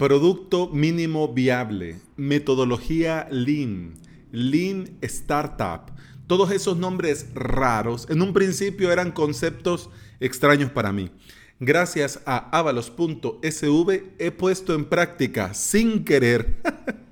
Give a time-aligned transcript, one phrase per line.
[0.00, 3.98] Producto mínimo viable, metodología Lean,
[4.32, 5.92] Lean Startup.
[6.26, 11.10] Todos esos nombres raros en un principio eran conceptos extraños para mí.
[11.58, 16.62] Gracias a avalos.sv he puesto en práctica sin querer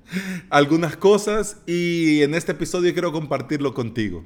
[0.49, 4.25] algunas cosas y en este episodio quiero compartirlo contigo.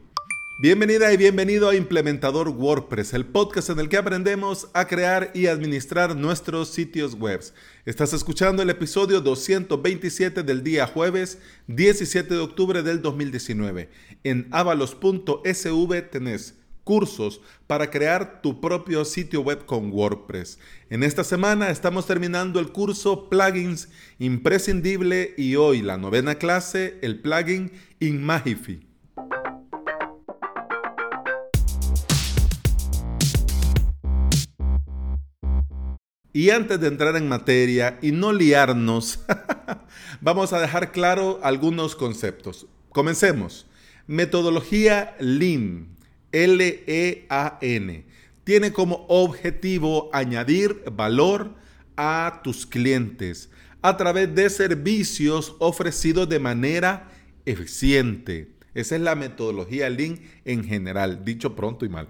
[0.63, 5.47] Bienvenida y bienvenido a Implementador WordPress, el podcast en el que aprendemos a crear y
[5.47, 7.41] administrar nuestros sitios web.
[7.85, 13.89] Estás escuchando el episodio 227 del día jueves 17 de octubre del 2019.
[14.23, 20.59] En avalos.sv tenés cursos para crear tu propio sitio web con WordPress.
[20.89, 27.19] En esta semana estamos terminando el curso Plugins imprescindible y hoy la novena clase, el
[27.19, 28.92] plugin Inmagify.
[36.33, 39.19] Y antes de entrar en materia y no liarnos,
[40.21, 42.65] vamos a dejar claro algunos conceptos.
[42.89, 43.67] Comencemos.
[44.07, 45.95] Metodología Lean,
[46.31, 48.05] L-E-A-N,
[48.43, 51.53] tiene como objetivo añadir valor
[51.95, 53.51] a tus clientes
[53.83, 57.11] a través de servicios ofrecidos de manera
[57.45, 58.53] eficiente.
[58.73, 62.07] Esa es la metodología Lean en general, dicho pronto y mal.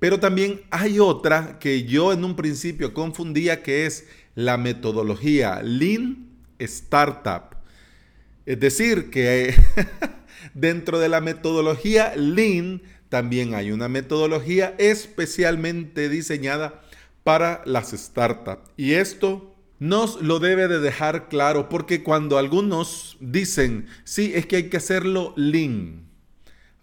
[0.00, 6.26] Pero también hay otra que yo en un principio confundía que es la metodología Lean
[6.58, 7.56] Startup.
[8.46, 9.54] Es decir, que
[10.54, 16.80] dentro de la metodología Lean también hay una metodología especialmente diseñada
[17.22, 18.70] para las startups.
[18.78, 24.56] Y esto nos lo debe de dejar claro porque cuando algunos dicen, sí, es que
[24.56, 26.09] hay que hacerlo Lean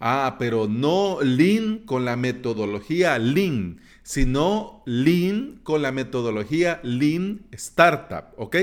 [0.00, 8.26] Ah, pero no Lean con la metodología Lean, sino Lean con la metodología Lean Startup,
[8.36, 8.56] ¿ok?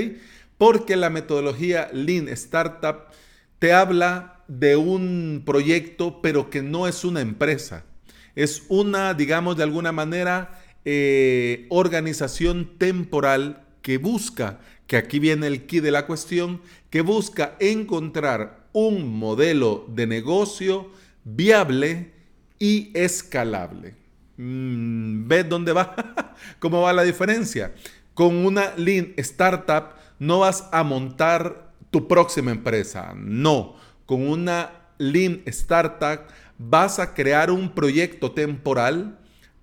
[0.56, 3.08] Porque la metodología Lean Startup
[3.58, 7.84] te habla de un proyecto, pero que no es una empresa.
[8.34, 15.66] Es una, digamos, de alguna manera, eh, organización temporal que busca, que aquí viene el
[15.66, 20.90] key de la cuestión, que busca encontrar un modelo de negocio
[21.26, 22.12] viable
[22.58, 23.94] y escalable.
[24.36, 26.34] Mm, ¿Ves dónde va?
[26.60, 27.74] ¿Cómo va la diferencia?
[28.14, 33.12] Con una Lean Startup no vas a montar tu próxima empresa.
[33.16, 33.76] No.
[34.06, 36.20] Con una Lean Startup
[36.58, 39.18] vas a crear un proyecto temporal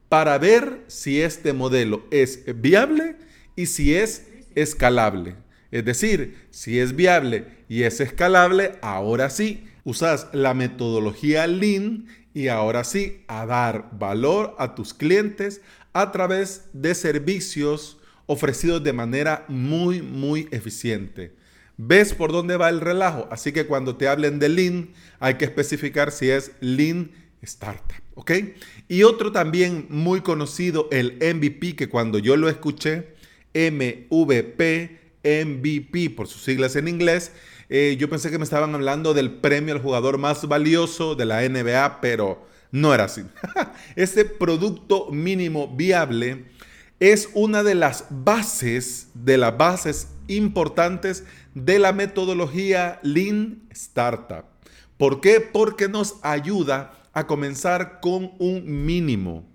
[0.10, 3.16] para ver si este modelo es viable
[3.56, 5.36] y si es escalable.
[5.72, 12.48] Es decir, si es viable y es escalable, ahora sí usas la metodología Lean y
[12.48, 15.62] ahora sí a dar valor a tus clientes
[15.94, 21.36] a través de servicios ofrecidos de manera muy, muy eficiente.
[21.78, 23.28] ¿Ves por dónde va el relajo?
[23.32, 24.90] Así que cuando te hablen de Lean,
[25.20, 27.12] hay que especificar si es Lean
[27.42, 28.32] Startup, ¿ok?
[28.88, 33.16] Y otro también muy conocido, el MVP, que cuando yo lo escuché,
[33.54, 37.32] MVP, MVP por sus siglas en inglés,
[37.76, 41.42] eh, yo pensé que me estaban hablando del premio al jugador más valioso de la
[41.42, 43.24] NBA, pero no era así.
[43.96, 46.46] Este producto mínimo viable
[47.00, 51.24] es una de las bases, de las bases importantes
[51.56, 54.46] de la metodología Lean Startup.
[54.98, 55.42] ¿Por qué?
[55.42, 59.50] Porque nos ayuda a comenzar con un mínimo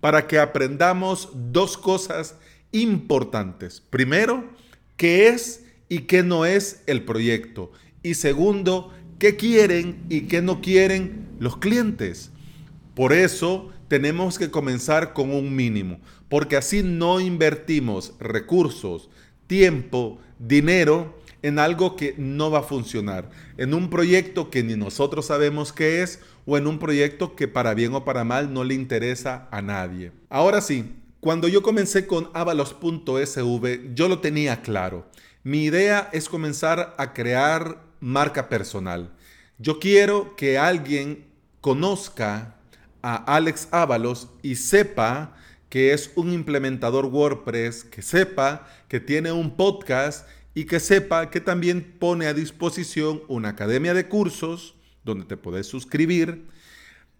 [0.00, 2.34] para que aprendamos dos cosas
[2.72, 3.82] importantes.
[3.82, 4.48] Primero,
[4.96, 7.72] qué es y qué no es el proyecto.
[8.02, 12.30] Y segundo, qué quieren y qué no quieren los clientes.
[12.94, 19.08] Por eso tenemos que comenzar con un mínimo, porque así no invertimos recursos,
[19.46, 25.26] tiempo, dinero en algo que no va a funcionar, en un proyecto que ni nosotros
[25.26, 28.74] sabemos qué es o en un proyecto que para bien o para mal no le
[28.74, 30.12] interesa a nadie.
[30.28, 35.08] Ahora sí, cuando yo comencé con avalos.sv, yo lo tenía claro.
[35.48, 39.10] Mi idea es comenzar a crear marca personal.
[39.56, 41.24] Yo quiero que alguien
[41.62, 42.56] conozca
[43.00, 45.34] a Alex Ábalos y sepa
[45.70, 51.40] que es un implementador WordPress, que sepa que tiene un podcast y que sepa que
[51.40, 56.44] también pone a disposición una academia de cursos donde te puedes suscribir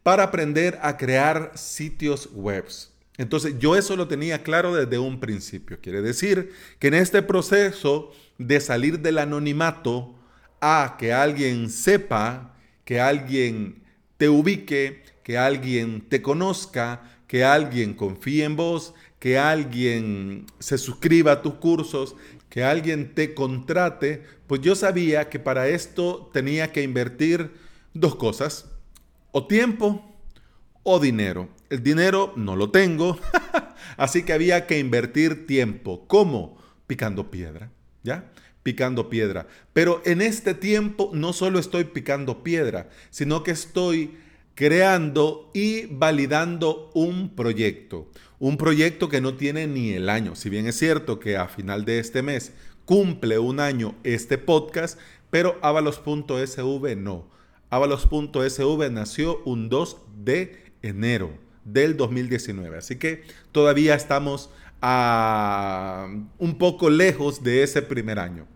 [0.03, 2.93] para aprender a crear sitios webs.
[3.19, 5.79] Entonces yo eso lo tenía claro desde un principio.
[5.83, 10.15] Quiere decir que en este proceso de salir del anonimato
[10.61, 12.55] a que alguien sepa,
[12.85, 13.83] que alguien
[14.17, 21.33] te ubique, que alguien te conozca, que alguien confíe en vos, que alguien se suscriba
[21.33, 22.15] a tus cursos,
[22.49, 27.51] que alguien te contrate, pues yo sabía que para esto tenía que invertir
[27.93, 28.71] dos cosas,
[29.33, 30.08] o tiempo
[30.91, 31.51] o dinero.
[31.69, 33.19] El dinero no lo tengo,
[33.99, 36.07] así que había que invertir tiempo.
[36.07, 36.57] ¿Cómo?
[36.87, 37.71] Picando piedra,
[38.03, 38.33] ¿ya?
[38.63, 39.47] Picando piedra.
[39.75, 44.17] Pero en este tiempo no solo estoy picando piedra, sino que estoy
[44.55, 48.11] creando y validando un proyecto.
[48.39, 50.37] Un proyecto que no tiene ni el año.
[50.37, 52.53] Si bien es cierto que a final de este mes
[52.87, 54.99] cumple un año este podcast,
[55.29, 57.29] pero avalos.sv no.
[57.69, 61.31] Avalos.sv nació un 2 de enero
[61.65, 62.79] del 2019.
[62.79, 64.51] Así que todavía estamos
[64.81, 66.09] a
[66.39, 68.47] un poco lejos de ese primer año.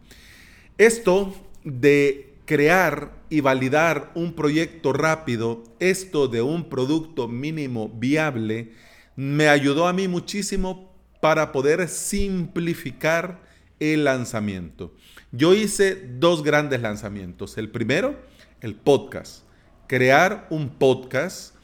[0.78, 1.34] Esto
[1.64, 8.72] de crear y validar un proyecto rápido, esto de un producto mínimo viable,
[9.16, 13.40] me ayudó a mí muchísimo para poder simplificar
[13.78, 14.94] el lanzamiento.
[15.30, 17.58] Yo hice dos grandes lanzamientos.
[17.58, 18.20] El primero,
[18.60, 19.44] el podcast.
[19.86, 21.54] Crear un podcast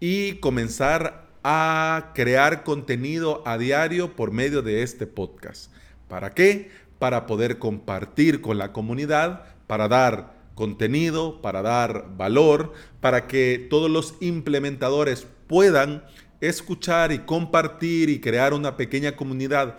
[0.00, 5.70] y comenzar a crear contenido a diario por medio de este podcast.
[6.08, 6.70] ¿Para qué?
[6.98, 13.90] Para poder compartir con la comunidad, para dar contenido, para dar valor, para que todos
[13.90, 16.04] los implementadores puedan
[16.40, 19.78] escuchar y compartir y crear una pequeña comunidad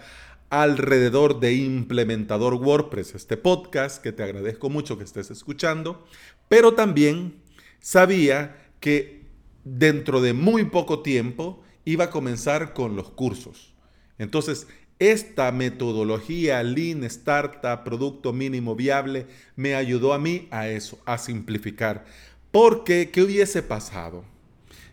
[0.50, 6.06] alrededor de Implementador WordPress, este podcast que te agradezco mucho que estés escuchando,
[6.48, 7.42] pero también
[7.80, 9.25] sabía que
[9.66, 13.74] dentro de muy poco tiempo iba a comenzar con los cursos.
[14.18, 14.68] Entonces,
[15.00, 19.28] esta metodología Lean Startup, Producto Mínimo Viable,
[19.58, 22.06] me ayudó a mí a eso, a simplificar.
[22.52, 24.24] Porque, ¿qué hubiese pasado?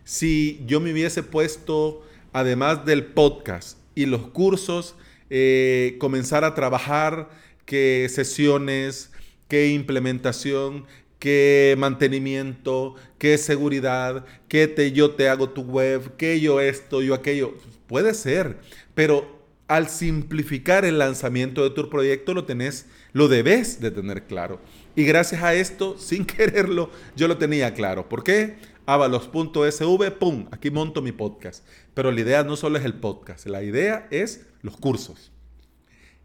[0.03, 4.95] Si yo me hubiese puesto, además del podcast y los cursos,
[5.29, 7.29] eh, comenzar a trabajar
[7.65, 9.11] qué sesiones,
[9.47, 10.85] qué implementación,
[11.23, 17.13] qué mantenimiento, qué seguridad, qué te, yo te hago tu web, qué yo esto, yo
[17.13, 17.53] aquello.
[17.87, 18.57] Puede ser,
[18.93, 24.59] pero al simplificar el lanzamiento de tu proyecto lo tenés, lo debes de tener claro.
[24.97, 28.09] Y gracias a esto, sin quererlo, yo lo tenía claro.
[28.09, 28.57] ¿Por qué?
[28.85, 31.65] avalos.sv, pum, aquí monto mi podcast.
[31.93, 35.31] Pero la idea no solo es el podcast, la idea es los cursos.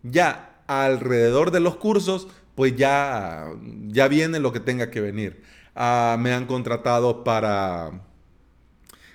[0.03, 2.27] Ya alrededor de los cursos
[2.58, 3.52] pues ya,
[3.87, 5.44] ya viene lo que tenga que venir.
[5.76, 8.02] Ah, me han contratado para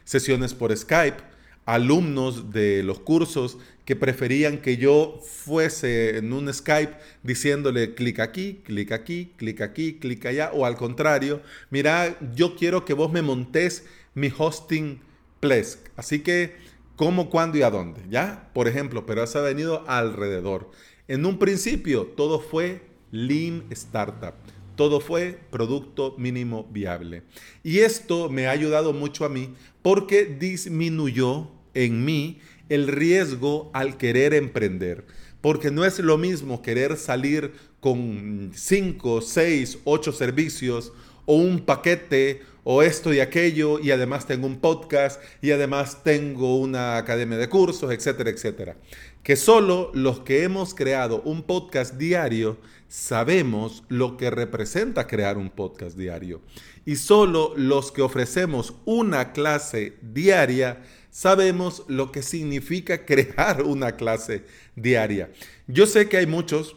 [0.05, 1.17] sesiones por Skype,
[1.65, 8.61] alumnos de los cursos que preferían que yo fuese en un Skype diciéndole clic aquí,
[8.63, 13.21] clic aquí, clic aquí, clic allá, o al contrario, mira, yo quiero que vos me
[13.21, 15.01] montes mi hosting
[15.41, 15.89] Plesk.
[15.97, 16.55] Así que,
[16.95, 18.03] ¿cómo, cuándo y a dónde?
[18.09, 18.51] ¿Ya?
[18.53, 20.71] Por ejemplo, pero eso ha venido alrededor.
[21.09, 24.33] En un principio todo fue Lean Startup.
[24.75, 27.21] Todo fue producto mínimo viable.
[27.63, 32.39] Y esto me ha ayudado mucho a mí porque disminuyó en mí
[32.69, 35.06] el riesgo al querer emprender.
[35.42, 40.92] Porque no es lo mismo querer salir con 5, 6, 8 servicios
[41.25, 46.57] o un paquete o esto y aquello y además tengo un podcast y además tengo
[46.57, 48.77] una academia de cursos, etcétera, etcétera.
[49.23, 52.57] Que solo los que hemos creado un podcast diario
[52.89, 56.41] sabemos lo que representa crear un podcast diario.
[56.86, 64.45] Y solo los que ofrecemos una clase diaria sabemos lo que significa crear una clase
[64.75, 65.31] diaria.
[65.67, 66.75] Yo sé que hay muchos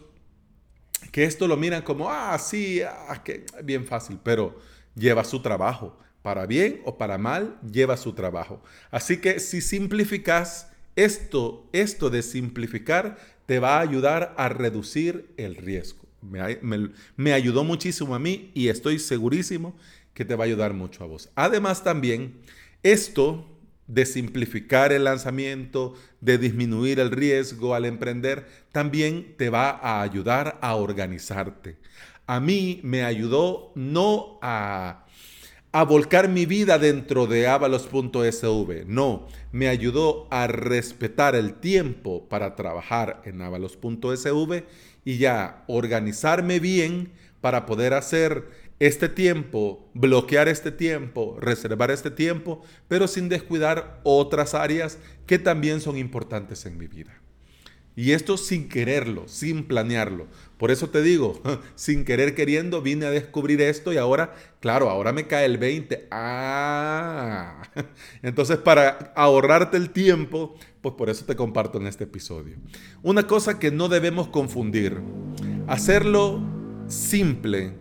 [1.11, 4.61] que esto lo miran como, ah, sí, ah, que bien fácil, pero
[4.95, 5.99] lleva su trabajo.
[6.23, 8.61] Para bien o para mal, lleva su trabajo.
[8.91, 15.55] Así que si simplificas esto, esto de simplificar, te va a ayudar a reducir el
[15.55, 16.07] riesgo
[17.17, 19.77] me, ayudó muchísimo a mí y estoy segurísimo
[20.15, 21.31] que te va a ayudar mucho a vos.
[21.35, 22.41] Además también,
[22.83, 23.47] esto
[23.87, 30.59] de simplificar el lanzamiento, de disminuir el riesgo al emprender, también te va a ayudar
[30.61, 31.77] a organizarte.
[32.27, 35.07] A mí me ayudó no a,
[35.77, 42.57] a volcar mi vida dentro de avalos.sv, no, me ayudó a respetar el tiempo para
[42.57, 44.65] trabajar en avalos.sv
[45.05, 48.49] y ya organizarme bien para poder hacer
[48.81, 55.83] este tiempo, bloquear este tiempo, reservar este tiempo, pero sin descuidar otras áreas que también
[55.83, 57.21] son importantes en mi vida.
[57.99, 60.27] Y esto sin quererlo, sin planearlo.
[60.59, 61.41] Por eso te digo,
[61.75, 66.09] sin querer queriendo vine a descubrir esto y ahora, claro, ahora me cae el 20.
[66.11, 67.63] Ah,
[68.23, 72.57] entonces para ahorrarte el tiempo, pues por eso te comparto en este episodio.
[73.03, 75.01] Una cosa que no debemos confundir,
[75.67, 76.43] hacerlo
[76.89, 77.73] simple,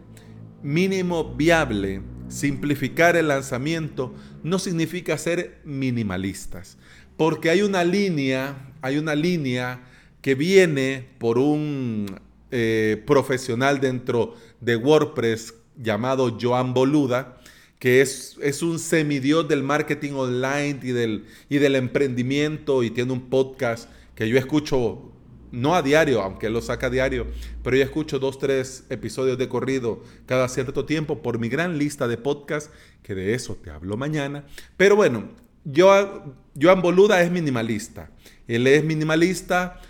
[0.63, 6.77] mínimo viable, simplificar el lanzamiento, no significa ser minimalistas,
[7.17, 9.81] porque hay una línea, hay una línea
[10.25, 17.37] que viene por un eh, profesional dentro de WordPress llamado Joan Boluda,
[17.77, 23.13] que es, es, un semidios del marketing online y del, y del emprendimiento y tiene
[23.13, 25.11] un podcast que yo escucho
[25.51, 27.27] no a diario, aunque él lo saca a diario,
[27.63, 32.07] pero yo escucho dos, tres episodios de corrido cada cierto tiempo por mi gran lista
[32.07, 32.71] de podcasts,
[33.03, 34.43] que de eso te hablo mañana.
[34.75, 35.29] Pero bueno,
[35.71, 38.09] Joan Boluda es minimalista.
[38.47, 39.81] Él es minimalista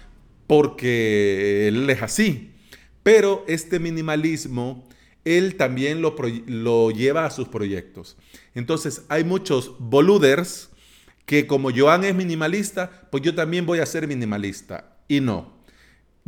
[0.47, 2.51] porque él es así.
[3.03, 4.87] Pero este minimalismo,
[5.25, 8.17] él también lo, lleva a sus proyectos.
[8.53, 10.69] Entonces, hay muchos boluders
[11.25, 14.97] que como Joan es minimalista, pues yo también voy a ser minimalista.
[15.07, 15.53] Y no.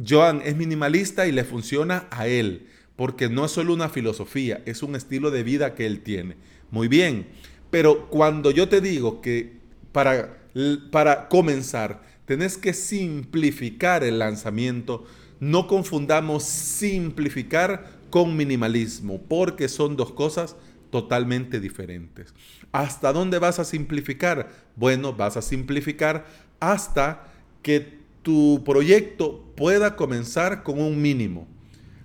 [0.07, 4.83] Joan es minimalista y le funciona a él, porque no es solo una filosofía, es
[4.83, 6.35] un estilo de vida que él tiene.
[6.69, 7.27] Muy bien,
[7.71, 9.57] pero cuando yo te digo que
[9.91, 10.37] para,
[10.91, 15.05] para comenzar tenés que simplificar el lanzamiento,
[15.39, 20.55] no confundamos simplificar con minimalismo, porque son dos cosas
[20.91, 22.33] totalmente diferentes.
[22.71, 24.51] ¿Hasta dónde vas a simplificar?
[24.75, 26.27] Bueno, vas a simplificar
[26.59, 27.31] hasta
[27.63, 31.47] que tu proyecto pueda comenzar con un mínimo.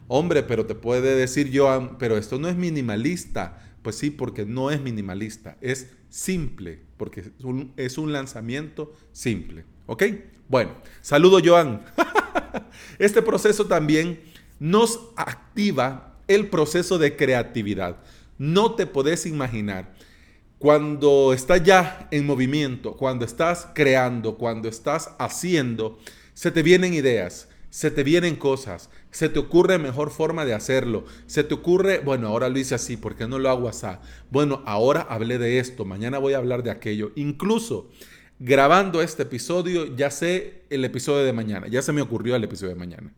[0.09, 3.59] Hombre, pero te puede decir Joan, pero esto no es minimalista.
[3.83, 7.33] Pues sí, porque no es minimalista, es simple, porque
[7.77, 9.65] es un, lanzamiento simple.
[9.87, 10.05] ¿Ok?
[10.49, 11.83] Bueno, saludo Joan.
[12.99, 14.21] este proceso también
[14.59, 17.97] nos activa el proceso de creatividad.
[18.39, 19.93] No te podés imaginar
[20.59, 25.99] cuando estás ya en movimiento, cuando estás creando, cuando estás haciendo,
[26.35, 31.05] se te vienen ideas, se te vienen cosas, se te ocurre mejor forma de hacerlo,
[31.27, 33.89] se te ocurre, bueno, ahora lo hice así, ¿por qué no lo hago así?
[34.31, 37.11] Bueno, ahora hablé de esto, mañana voy a hablar de aquello.
[37.17, 37.91] Incluso
[38.45, 42.75] grabando este episodio, ya sé el episodio de mañana, ya se me ocurrió el episodio
[42.75, 43.13] de mañana.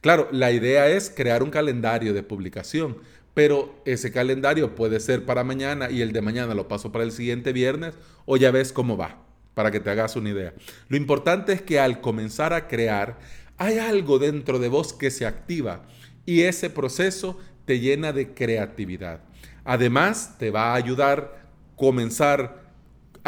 [0.00, 2.98] Claro, la idea es crear un calendario de publicación,
[3.34, 7.10] pero ese calendario puede ser para mañana y el de mañana lo paso para el
[7.10, 7.94] siguiente viernes
[8.24, 9.20] o ya ves cómo va,
[9.54, 10.54] para que te hagas una idea.
[10.86, 13.18] Lo importante es que al comenzar a crear,
[13.56, 15.86] hay algo dentro de vos que se activa
[16.24, 19.22] y ese proceso te llena de creatividad.
[19.64, 22.67] Además, te va a ayudar comenzar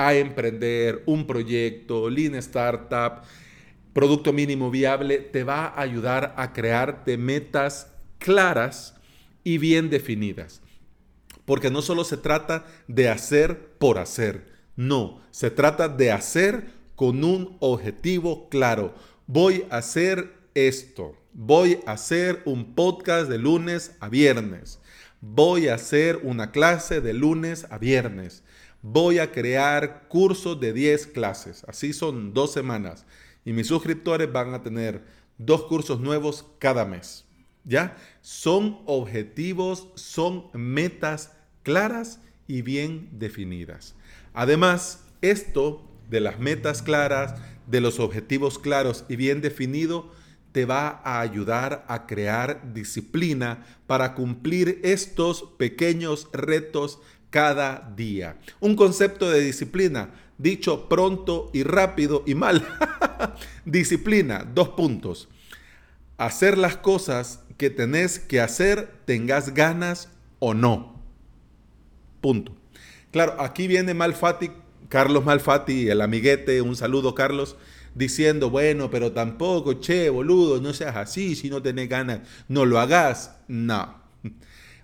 [0.07, 3.23] a emprender un proyecto, Lean Startup,
[3.93, 7.89] producto mínimo viable, te va a ayudar a crearte metas
[8.19, 8.95] claras
[9.45, 10.63] y bien definidas.
[11.45, 17.25] Porque no solo se trata de hacer por hacer, no, se trata de hacer con
[17.25, 18.95] un objetivo claro.
[19.27, 24.79] Voy a hacer esto, voy a hacer un podcast de lunes a viernes,
[25.21, 28.43] voy a hacer una clase de lunes a viernes,
[28.83, 33.05] voy a crear cursos de 10 clases, así son dos semanas,
[33.45, 35.03] y mis suscriptores van a tener
[35.39, 37.25] dos cursos nuevos cada mes.
[37.65, 37.97] ¿Ya?
[38.23, 41.33] Son objetivos, son metas
[41.63, 43.95] claras y bien definidas.
[44.33, 47.35] Además, esto de las metas claras,
[47.67, 50.07] de los objetivos claros y bien definidos,
[50.53, 56.99] te va a ayudar a crear disciplina para cumplir estos pequeños retos
[57.31, 58.37] cada día.
[58.61, 62.67] Un concepto de disciplina, dicho pronto y rápido y mal.
[63.65, 65.29] disciplina, dos puntos.
[66.19, 70.09] Hacer las cosas que tenés que hacer, tengas ganas
[70.39, 71.01] o no.
[72.21, 72.55] Punto.
[73.13, 74.51] Claro, aquí viene Malfati,
[74.89, 77.57] Carlos Malfati, el amiguete, un saludo Carlos,
[77.95, 82.79] diciendo, bueno, pero tampoco, che, boludo, no seas así, si no tenés ganas, no lo
[82.79, 83.37] hagas.
[83.49, 84.00] No.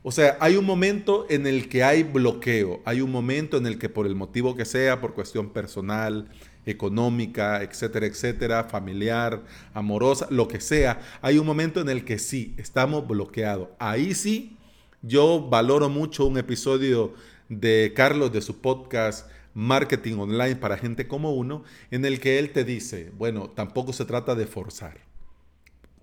[0.09, 3.77] O sea, hay un momento en el que hay bloqueo, hay un momento en el
[3.77, 6.29] que por el motivo que sea, por cuestión personal,
[6.65, 9.43] económica, etcétera, etcétera, familiar,
[9.75, 13.71] amorosa, lo que sea, hay un momento en el que sí, estamos bloqueados.
[13.81, 14.57] Ahí sí,
[15.03, 17.13] yo valoro mucho un episodio
[17.49, 22.53] de Carlos de su podcast Marketing Online para gente como uno, en el que él
[22.53, 24.99] te dice, bueno, tampoco se trata de forzar,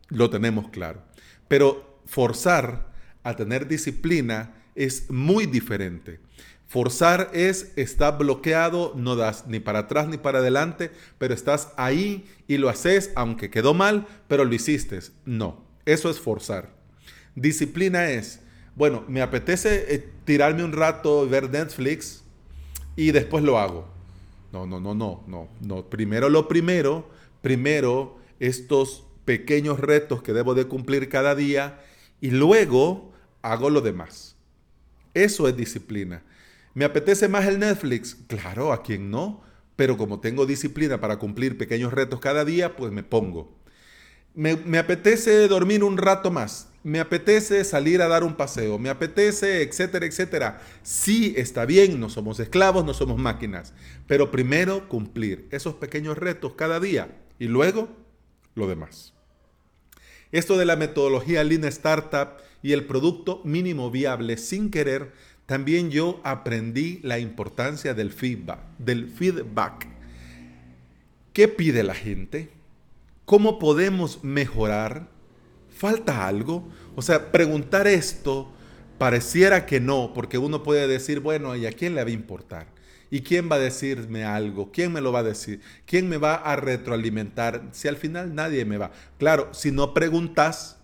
[0.10, 1.04] lo tenemos claro,
[1.48, 2.92] pero forzar
[3.24, 6.20] a tener disciplina es muy diferente.
[6.68, 10.90] Forzar es estar bloqueado, no das ni para atrás ni para adelante,
[11.20, 15.00] pero estás ahí y lo haces, aunque quedó mal, pero lo hiciste.
[15.24, 16.72] No, eso es forzar.
[17.36, 18.40] Disciplina es,
[18.76, 22.24] bueno, me apetece eh, tirarme un rato, ver Netflix
[22.96, 23.88] y después lo hago.
[24.52, 25.90] No, no, no, no, no, no.
[25.90, 27.08] Primero lo primero,
[27.42, 31.80] primero estos pequeños retos que debo de cumplir cada día
[32.20, 33.13] y luego
[33.44, 34.36] hago lo demás.
[35.14, 36.24] Eso es disciplina.
[36.74, 38.18] ¿Me apetece más el Netflix?
[38.28, 39.44] Claro, a quien no,
[39.76, 43.56] pero como tengo disciplina para cumplir pequeños retos cada día, pues me pongo.
[44.34, 49.62] Me, apetece dormir un rato más, me apetece salir a dar un paseo, me apetece,
[49.62, 50.62] etcétera, etcétera.
[50.82, 53.74] Sí, está bien, no somos esclavos, no somos máquinas,
[54.08, 57.90] pero primero cumplir esos pequeños retos cada día y luego
[58.56, 59.14] lo demás.
[60.32, 65.12] Esto de la metodología Lean Startup y el producto mínimo viable sin querer
[65.46, 69.88] también yo aprendí la importancia del feedback, del feedback.
[71.34, 72.50] ¿Qué pide la gente?
[73.26, 75.10] ¿Cómo podemos mejorar?
[75.70, 76.70] ¿Falta algo?
[76.96, 78.50] O sea, preguntar esto
[78.98, 82.68] pareciera que no, porque uno puede decir, bueno, ¿y a quién le va a importar?
[83.12, 84.72] ¿Y quién va a decirme algo?
[84.72, 85.62] ¿Quién me lo va a decir?
[85.86, 87.64] ¿Quién me va a retroalimentar?
[87.72, 88.92] Si al final nadie me va.
[89.20, 90.78] Claro, si no preguntas,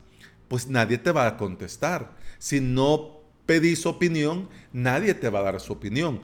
[0.49, 2.17] pues nadie te va a contestar.
[2.37, 6.21] Si no pedís opinión, nadie te va a dar su opinión.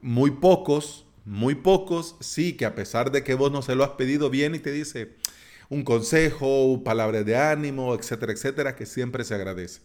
[0.00, 3.90] Muy pocos, muy pocos, sí, que a pesar de que vos no se lo has
[3.90, 5.16] pedido bien y te dice
[5.68, 9.80] un consejo, palabras de ánimo, etcétera, etcétera, que siempre se agradece.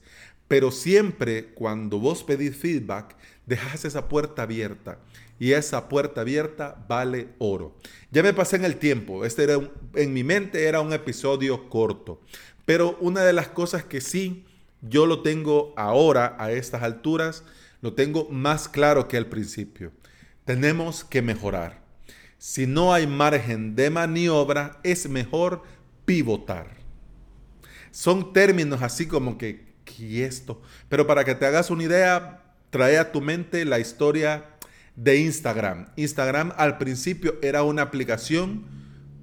[0.47, 5.00] Pero siempre cuando vos pedís feedback, dejas esa puerta abierta
[5.41, 7.75] y esa puerta abierta vale oro.
[8.12, 9.60] Ya me pasé en el tiempo, este era
[9.95, 12.21] en mi mente era un episodio corto,
[12.63, 14.45] pero una de las cosas que sí
[14.81, 17.43] yo lo tengo ahora, a estas alturas,
[17.81, 19.91] lo tengo más claro que al principio.
[20.45, 21.81] Tenemos que mejorar.
[22.38, 25.63] Si no hay margen de maniobra, es mejor
[26.05, 26.77] pivotar.
[27.89, 30.62] Son términos así como que, ¿qué esto?
[30.88, 34.51] Pero para que te hagas una idea, trae a tu mente la historia
[34.95, 35.88] de Instagram.
[35.95, 38.65] Instagram al principio era una aplicación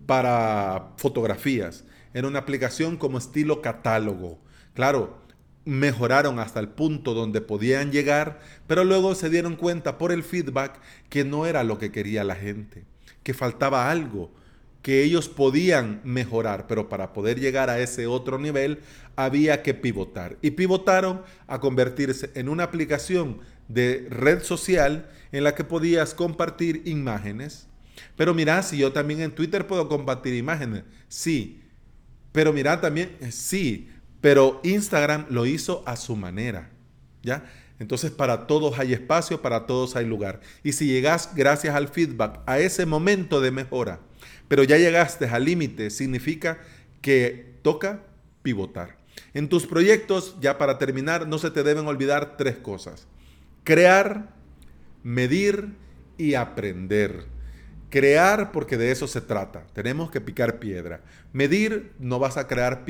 [0.07, 1.85] para fotografías.
[2.15, 4.39] Era una aplicación como estilo catálogo.
[4.75, 5.23] Claro,
[5.65, 10.81] mejoraron hasta el punto donde podían llegar, pero luego se dieron cuenta por el feedback
[11.11, 12.85] que no era lo que quería la gente,
[13.23, 14.33] que faltaba algo,
[14.81, 18.81] que ellos podían mejorar, pero para poder llegar a ese otro nivel
[19.17, 20.39] había que pivotar.
[20.41, 26.83] Y pivotaron a convertirse en una aplicación de red social en la que podías compartir
[26.87, 27.69] imágenes.
[28.17, 31.63] Pero mira, si yo también en Twitter puedo compartir imágenes, sí.
[32.33, 33.89] Pero mira también, sí,
[34.21, 36.71] pero Instagram lo hizo a su manera,
[37.23, 37.45] ¿ya?
[37.79, 40.41] Entonces para todos hay espacio, para todos hay lugar.
[40.63, 44.01] Y si llegas gracias al feedback a ese momento de mejora,
[44.49, 46.59] pero ya llegaste al límite, significa
[47.01, 48.03] que toca
[48.43, 48.99] pivotar.
[49.35, 53.07] En tus proyectos, ya para terminar, no se te deben olvidar tres cosas.
[53.69, 54.31] Crear,
[55.03, 55.75] medir
[56.17, 57.27] y aprender.
[57.91, 59.67] Crear porque de eso se trata.
[59.75, 61.03] Tenemos que picar piedra.
[61.35, 62.87] Medir no vas a crear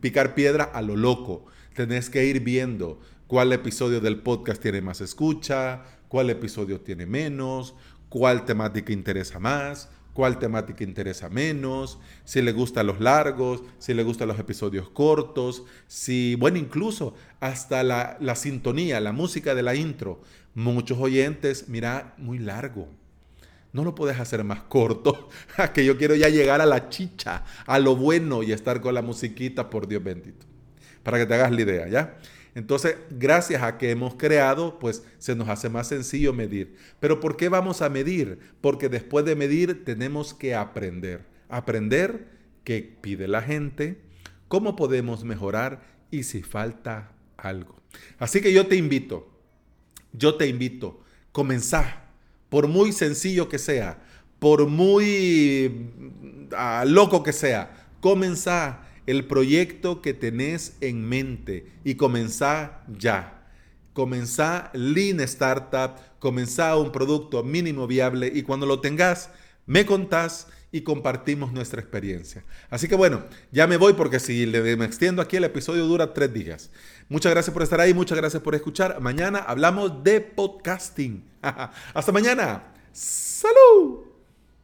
[0.00, 1.46] picar piedra a lo loco.
[1.74, 7.74] Tenés que ir viendo cuál episodio del podcast tiene más escucha, cuál episodio tiene menos,
[8.08, 14.02] cuál temática interesa más, cuál temática interesa menos, si le gustan los largos, si le
[14.02, 19.74] gustan los episodios cortos, si, bueno, incluso hasta la, la sintonía, la música de la
[19.74, 20.20] intro.
[20.54, 22.88] Muchos oyentes, mira, muy largo
[23.72, 25.28] no lo puedes hacer más corto,
[25.74, 29.02] que yo quiero ya llegar a la chicha, a lo bueno y estar con la
[29.02, 30.46] musiquita, por Dios bendito.
[31.02, 32.18] Para que te hagas la idea, ¿ya?
[32.54, 36.76] Entonces, gracias a que hemos creado, pues se nos hace más sencillo medir.
[36.98, 38.38] Pero ¿por qué vamos a medir?
[38.60, 41.24] Porque después de medir tenemos que aprender.
[41.48, 42.28] Aprender
[42.64, 44.00] qué pide la gente,
[44.48, 47.76] cómo podemos mejorar y si falta algo.
[48.18, 49.28] Así que yo te invito,
[50.12, 51.00] yo te invito,
[51.32, 52.10] comenzar
[52.48, 54.02] por muy sencillo que sea,
[54.38, 55.90] por muy
[56.56, 63.48] ah, loco que sea, comenzá el proyecto que tenés en mente y comenzá ya.
[63.92, 69.30] Comenzá Lean Startup, comenzá un producto mínimo viable y cuando lo tengas,
[69.66, 72.44] me contás y compartimos nuestra experiencia.
[72.70, 76.32] Así que bueno, ya me voy porque si me extiendo aquí el episodio dura tres
[76.32, 76.70] días.
[77.08, 79.00] Muchas gracias por estar ahí, muchas gracias por escuchar.
[79.00, 81.24] Mañana hablamos de podcasting.
[81.42, 82.72] Hasta mañana.
[82.92, 83.99] Salud.